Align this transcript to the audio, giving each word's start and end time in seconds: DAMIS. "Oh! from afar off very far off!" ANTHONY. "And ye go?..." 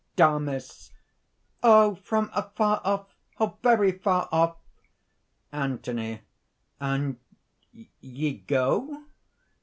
DAMIS. 0.15 0.91
"Oh! 1.61 1.93
from 1.93 2.31
afar 2.33 2.81
off 2.83 3.13
very 3.61 3.91
far 3.91 4.27
off!" 4.31 4.57
ANTHONY. 5.51 6.21
"And 6.79 7.17
ye 7.99 8.39
go?..." 8.39 9.03